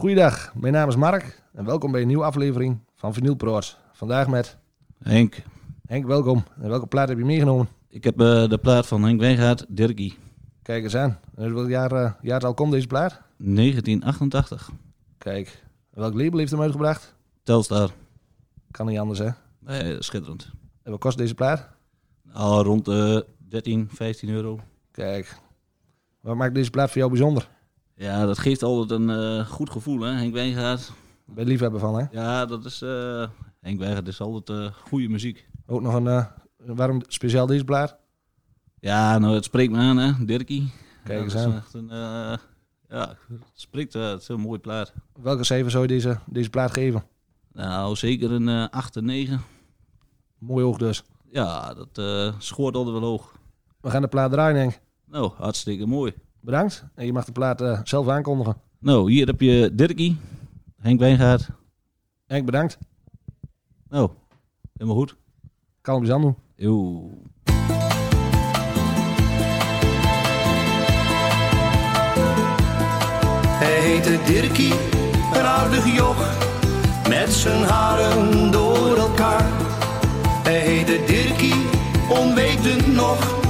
Goeiedag, 0.00 0.54
mijn 0.54 0.72
naam 0.72 0.88
is 0.88 0.96
Mark 0.96 1.42
en 1.52 1.64
welkom 1.64 1.92
bij 1.92 2.00
een 2.00 2.06
nieuwe 2.06 2.24
aflevering 2.24 2.78
van 2.94 3.14
Vinyl. 3.14 3.62
Vandaag 3.92 4.28
met 4.28 4.56
Henk, 4.98 5.42
Henk, 5.86 6.06
welkom. 6.06 6.44
En 6.60 6.68
welke 6.68 6.86
plaat 6.86 7.08
heb 7.08 7.18
je 7.18 7.24
meegenomen? 7.24 7.68
ik 7.88 8.04
heb 8.04 8.20
eh, 8.20 8.48
de 8.48 8.58
plaat 8.58 8.86
van 8.86 9.02
Henk 9.02 9.20
Wijngaard, 9.20 9.64
Dirkie, 9.68 10.18
Kijk 10.62 10.82
eens 10.82 10.96
aan. 10.96 11.18
En 11.34 11.54
welk 11.54 11.68
jaar, 11.68 11.92
uh, 11.92 12.12
jaartal 12.22 12.54
komt 12.54 12.72
deze 12.72 12.86
plaat? 12.86 13.20
1988. 13.36 14.70
Kijk, 15.18 15.62
en 15.90 16.00
welk 16.00 16.14
label 16.14 16.38
heeft 16.38 16.50
hem 16.50 16.62
uitgebracht? 16.62 17.14
Telstar. 17.42 17.90
Kan 18.70 18.86
niet 18.86 18.98
anders, 18.98 19.18
hè? 19.18 19.28
Nee, 19.58 20.02
schitterend. 20.02 20.50
En 20.82 20.90
wat 20.90 21.00
kost 21.00 21.18
deze 21.18 21.34
plaat? 21.34 21.68
Al 22.32 22.62
rond 22.62 22.84
de 22.84 23.26
13, 23.48 23.88
15 23.92 24.28
euro. 24.28 24.60
Kijk, 24.90 25.38
wat 26.20 26.36
maakt 26.36 26.54
deze 26.54 26.70
plaat 26.70 26.88
voor 26.88 26.98
jou 26.98 27.10
bijzonder? 27.10 27.48
Ja, 27.98 28.26
dat 28.26 28.38
geeft 28.38 28.62
altijd 28.62 29.00
een 29.00 29.10
eh, 29.10 29.46
goed 29.46 29.70
gevoel, 29.70 30.00
hè. 30.00 30.12
Henk 30.12 30.32
Wijngaard. 30.32 30.92
Ben 31.24 31.44
je 31.44 31.50
liefhebber 31.50 31.80
van, 31.80 31.98
hè? 31.98 32.04
Ja, 32.10 32.46
dat 32.46 32.64
is... 32.64 32.82
eh, 32.82 33.28
Henk 33.60 33.78
Wijngaard 33.78 34.08
is 34.08 34.20
altijd 34.20 34.58
uh, 34.58 34.72
goede 34.72 35.08
muziek. 35.08 35.48
Ook 35.66 35.80
nog 35.80 35.94
een, 35.94 36.04
uh, 36.06 36.24
waarom 36.58 37.02
speciaal 37.06 37.46
deze 37.46 37.64
plaat? 37.64 37.96
Ja, 38.80 39.18
nou, 39.18 39.34
het 39.34 39.44
spreekt 39.44 39.72
me 39.72 39.78
aan, 39.78 39.96
hè. 39.96 40.24
Dirkie. 40.24 40.72
Kijk 41.04 41.22
eens 41.22 41.36
aan. 41.36 41.50
is 41.50 41.56
echt 41.56 41.74
een... 41.74 41.90
eh, 41.90 42.36
ja, 42.88 43.16
het 43.28 43.40
spreekt... 43.54 43.94
eh, 43.94 44.08
het 44.10 44.20
is 44.22 44.28
een 44.28 44.36
heel 44.36 44.44
mooi 44.46 44.58
plaat. 44.60 44.92
Welke 45.22 45.44
cijfer 45.44 45.70
zou 45.70 45.82
je 45.82 45.88
deze, 45.88 46.18
deze 46.26 46.50
plaat 46.50 46.72
geven? 46.72 47.04
Nou, 47.52 47.96
zeker 47.96 48.30
een 48.32 48.48
eh 48.48 48.68
8 48.70 48.96
en 48.96 49.04
9. 49.04 49.40
Mooi 50.38 50.64
hoog 50.64 50.78
dus. 50.78 51.02
Ja, 51.30 51.74
dat 51.74 51.98
eh 51.98 52.32
schoort 52.38 52.74
altijd 52.76 52.98
wel 53.00 53.08
hoog. 53.08 53.32
We 53.80 53.90
gaan 53.90 54.02
de 54.02 54.08
plaat 54.08 54.30
draaien, 54.30 54.56
Henk. 54.56 54.80
Nou, 55.04 55.32
hartstikke 55.36 55.86
mooi. 55.86 56.14
Bedankt. 56.40 56.84
En 56.94 57.06
je 57.06 57.12
mag 57.12 57.24
de 57.24 57.32
plaat 57.32 57.62
uh, 57.62 57.80
zelf 57.84 58.08
aankondigen. 58.08 58.56
Nou, 58.78 59.10
hier 59.10 59.26
heb 59.26 59.40
je 59.40 59.70
Dirkie, 59.74 60.16
Henk 60.80 61.00
Wijngaard. 61.00 61.48
Henk, 62.26 62.44
bedankt. 62.44 62.78
Nou, 63.88 64.10
helemaal 64.72 64.96
goed. 64.96 65.16
Je 65.82 66.06
doen. 66.06 66.36
Yo. 66.54 67.10
Hij 73.48 73.80
heette 73.80 74.18
Dirkie, 74.26 74.72
een 75.34 75.46
aardig 75.46 75.96
joch, 75.96 76.36
met 77.08 77.32
zijn 77.32 77.62
haren 77.62 78.50
door 78.50 78.96
elkaar. 78.96 79.46
Hij 80.42 80.58
heette 80.60 81.04
Dirkie, 81.06 81.66
onwetend 82.10 82.86
nog, 82.86 83.47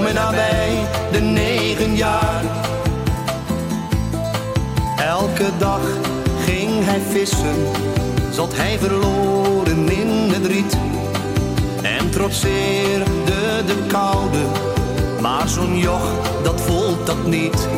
om 0.00 0.06
en 0.06 0.14
nabij 0.14 0.86
de 1.12 1.20
negen 1.20 1.96
jaar. 1.96 2.42
Elke 4.96 5.50
dag 5.58 5.80
ging 6.44 6.84
hij 6.84 7.00
vissen, 7.10 7.56
zat 8.30 8.52
hij 8.56 8.78
verloren 8.78 9.88
in 9.88 10.30
het 10.32 10.46
riet. 10.46 10.76
En 11.82 12.10
trotseerde 12.10 13.64
de 13.66 13.76
koude, 13.88 14.38
maar 15.20 15.48
zo'n 15.48 15.78
joch, 15.78 16.08
dat 16.42 16.60
voelt 16.60 17.06
dat 17.06 17.26
niet. 17.26 17.68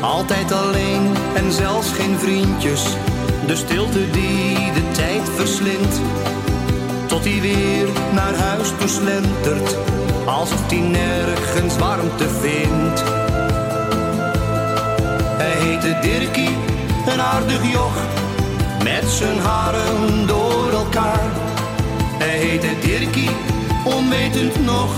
Altijd 0.00 0.52
alleen 0.52 1.14
en 1.34 1.52
zelfs 1.52 1.92
geen 1.92 2.18
vriendjes. 2.18 2.82
De 3.46 3.56
stilte 3.56 4.10
die 4.10 4.72
de 4.72 4.90
tijd 4.92 5.28
verslindt. 5.36 6.00
Tot 7.10 7.24
hij 7.24 7.40
weer 7.40 7.88
naar 8.12 8.34
huis 8.34 8.68
toe 8.78 8.88
slentert. 8.88 9.76
Alsof 10.26 10.70
hij 10.70 10.78
nergens 10.78 11.76
warmte 11.78 12.28
vindt. 12.28 13.02
Hij 15.38 15.50
heette 15.50 15.98
Dirkie, 16.00 16.56
een 17.06 17.20
aardig 17.20 17.72
joch. 17.72 17.96
Met 18.82 19.10
zijn 19.10 19.38
haren 19.38 20.26
door 20.26 20.70
elkaar. 20.72 21.30
Hij 22.18 22.38
heette 22.38 22.78
Dirkie, 22.80 23.30
onwetend 23.84 24.64
nog. 24.64 24.94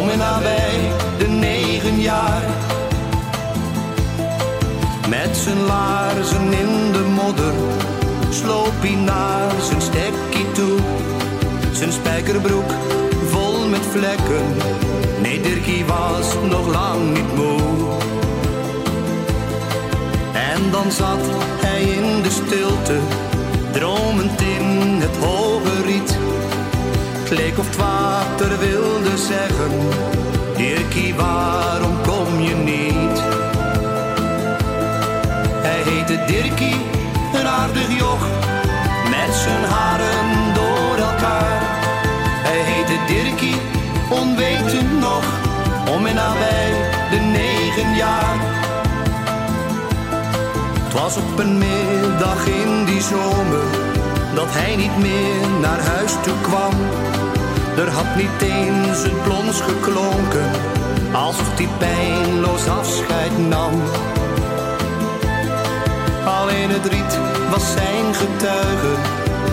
Om 0.00 0.08
en 0.08 0.18
nabij 0.18 0.92
de 1.18 1.28
negen 1.28 2.00
jaar. 2.00 2.42
Met 5.08 5.36
zijn 5.36 5.60
laarzen 5.60 6.52
in 6.52 6.92
de 6.92 7.04
modder 7.14 7.54
sloop 8.30 8.72
hij 8.80 8.94
naar 8.94 9.52
zijn 9.62 9.80
spijkerbroek 12.32 12.70
vol 13.26 13.68
met 13.68 13.86
vlekken. 13.90 14.44
Nee, 15.22 15.40
Dirkie 15.40 15.84
was 15.84 16.34
nog 16.50 16.66
lang 16.66 17.14
niet 17.14 17.36
moe. 17.36 17.60
En 20.32 20.70
dan 20.70 20.92
zat 20.92 21.20
hij 21.64 21.82
in 21.82 22.22
de 22.22 22.30
stilte, 22.30 22.98
dromend 23.72 24.40
in 24.40 25.00
het 25.00 25.16
hoge 25.16 25.82
riet. 25.84 26.18
Het 27.22 27.30
leek 27.30 27.58
of 27.58 27.66
het 27.66 27.76
water 27.76 28.58
wilde 28.58 29.16
zeggen: 29.16 29.72
Dirkie, 30.56 31.14
waarom 31.14 31.96
kom 32.02 32.40
je 32.40 32.54
niet? 32.54 33.22
Hij 35.66 35.82
heette 35.84 36.24
Dirkie, 36.26 36.80
een 37.34 37.46
aardig 37.46 37.98
joch, 37.98 38.26
met 39.10 39.34
zijn 39.34 39.64
haren 39.64 40.51
Dirkie, 43.22 43.56
onwetend 44.10 45.00
nog, 45.00 45.24
om 45.94 46.06
en 46.06 46.14
nabij 46.14 46.70
de 47.10 47.16
negen 47.16 47.94
jaar. 47.96 48.36
Het 50.82 50.92
was 50.92 51.16
op 51.16 51.38
een 51.38 51.58
middag 51.58 52.46
in 52.46 52.84
die 52.84 53.02
zomer, 53.02 53.64
dat 54.34 54.46
hij 54.48 54.76
niet 54.76 54.98
meer 54.98 55.60
naar 55.60 55.80
huis 55.80 56.12
toe 56.22 56.40
kwam. 56.40 56.72
Er 57.76 57.90
had 57.90 58.16
niet 58.16 58.42
eens 58.42 59.02
een 59.02 59.22
plons 59.22 59.60
geklonken, 59.60 60.50
alsof 61.12 61.56
hij 61.56 61.68
pijnloos 61.78 62.68
afscheid 62.68 63.38
nam. 63.48 63.82
Alleen 66.24 66.70
het 66.70 66.86
riet 66.86 67.18
was 67.50 67.72
zijn 67.72 68.14
getuige. 68.14 68.94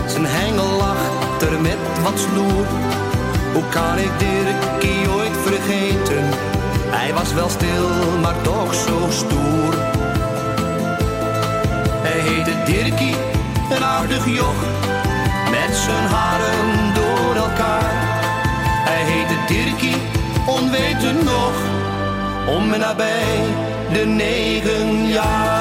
Zijn 0.08 0.26
hengel 0.26 0.78
lag 0.78 1.02
er 1.42 1.62
met 1.62 1.78
wat 2.04 2.20
sloer. 2.20 2.66
Hoe 3.54 3.64
kan 3.70 3.98
ik 3.98 4.12
Dirkie 4.20 5.10
ooit 5.10 5.38
vergeten? 5.46 6.24
Hij 6.92 7.14
was 7.14 7.34
wel 7.34 7.50
stil, 7.50 7.90
maar 8.22 8.42
toch 8.42 8.74
zo 8.74 9.08
stoer. 9.10 9.74
Hij 12.02 12.20
heette 12.20 12.72
Dirkie, 12.72 13.16
een 13.70 13.84
aardig 13.84 14.26
joch. 14.26 14.62
Met 15.50 15.78
zijn 15.78 16.06
haren 16.06 16.94
door 16.94 17.36
elkaar. 17.36 17.92
Hij 18.90 19.04
heette 19.04 19.54
Dirkie, 19.54 20.02
onwetend 20.46 21.24
nog. 21.24 21.54
Om 22.56 22.74
en 22.74 22.80
nabij 22.80 23.44
de 23.94 24.06
negen 24.06 25.08
jaar. 25.08 25.59